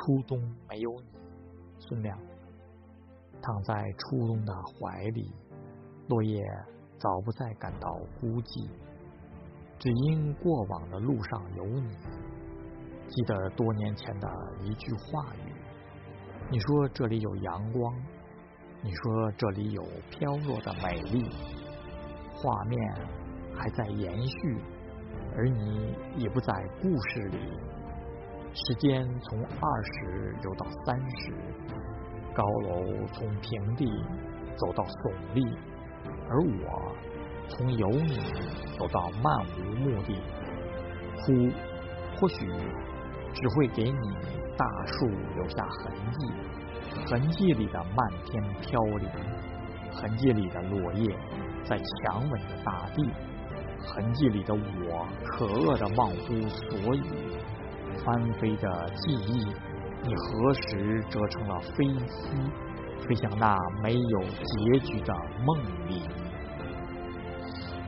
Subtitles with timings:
[0.00, 1.18] 初冬没有你，
[1.78, 2.18] 孙亮
[3.42, 5.30] 躺在初冬的怀里，
[6.08, 6.42] 落叶
[6.98, 8.66] 早不再感到孤寂，
[9.78, 11.90] 只因过往的路上有你。
[13.08, 14.28] 记得多年前的
[14.62, 15.52] 一句话语，
[16.50, 17.94] 你说这里有阳光，
[18.82, 21.28] 你说这里有飘落的美丽，
[22.34, 22.94] 画面
[23.54, 24.56] 还在延续，
[25.36, 27.38] 而你已不在故事里。
[28.52, 31.32] 时间从二十流到三十，
[32.34, 33.86] 高楼从平地
[34.56, 35.44] 走到耸立，
[36.28, 36.92] 而我
[37.48, 38.18] 从有你
[38.76, 40.16] 走到漫无目的。
[41.22, 41.48] 哭，
[42.16, 42.48] 或许
[43.32, 44.16] 只会给你
[44.56, 45.06] 大树
[45.36, 46.32] 留下痕迹，
[47.06, 49.08] 痕迹里的漫天飘零，
[49.92, 51.16] 痕迹里的落叶
[51.64, 53.08] 在强吻着大地，
[53.78, 57.02] 痕迹里的我可恶的忘乎所以。
[58.04, 59.44] 翻飞的记忆，
[60.02, 62.28] 你何时折成了飞机，
[63.06, 66.02] 飞向那没有结局的梦里？